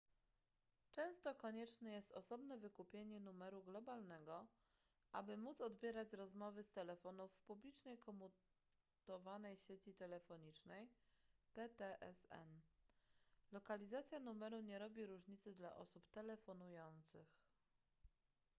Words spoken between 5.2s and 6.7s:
móc odbierać rozmowy